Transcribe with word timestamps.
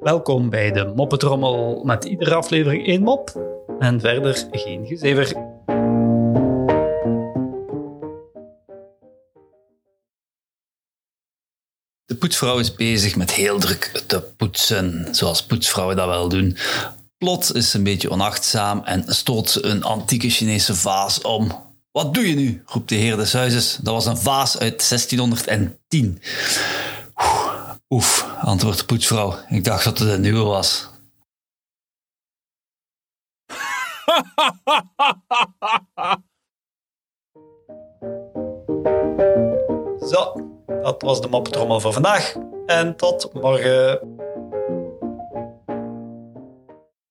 Welkom 0.00 0.50
bij 0.50 0.72
de 0.72 0.92
Moppetrommel 0.96 1.82
met 1.84 2.04
iedere 2.04 2.34
aflevering 2.34 2.86
één 2.86 3.02
mop 3.02 3.40
en 3.78 4.00
verder 4.00 4.46
geen 4.50 4.86
gezever. 4.86 5.26
De 12.04 12.16
poetsvrouw 12.18 12.58
is 12.58 12.74
bezig 12.74 13.16
met 13.16 13.30
heel 13.30 13.58
druk 13.58 14.02
te 14.06 14.22
poetsen, 14.36 15.08
zoals 15.10 15.46
poetsvrouwen 15.46 15.96
dat 15.96 16.06
wel 16.06 16.28
doen. 16.28 16.56
Plots 17.18 17.52
is 17.52 17.70
ze 17.70 17.76
een 17.76 17.84
beetje 17.84 18.10
onachtzaam 18.10 18.82
en 18.84 19.04
stoot 19.06 19.50
ze 19.50 19.64
een 19.64 19.84
antieke 19.84 20.28
Chinese 20.28 20.74
vaas 20.74 21.20
om. 21.20 21.52
Wat 21.92 22.14
doe 22.14 22.28
je 22.28 22.34
nu? 22.34 22.62
roept 22.66 22.88
de 22.88 22.94
heer 22.94 23.16
des 23.16 23.32
huizes. 23.32 23.78
Dat 23.82 23.94
was 23.94 24.06
een 24.06 24.18
vaas 24.18 24.58
uit 24.58 24.88
1610. 24.88 26.18
Oef, 27.88 28.36
antwoordt 28.40 28.78
de 28.78 28.84
poetsvrouw. 28.84 29.34
Ik 29.48 29.64
dacht 29.64 29.84
dat 29.84 29.98
het 29.98 30.08
een 30.08 30.20
nieuwe 30.20 30.44
was. 30.44 30.92
Zo, 40.10 40.50
dat 40.66 41.02
was 41.02 41.20
de 41.20 41.28
Moppetrommel 41.28 41.80
voor 41.80 41.92
vandaag. 41.92 42.36
En 42.66 42.96
tot 42.96 43.32
morgen. 43.32 44.13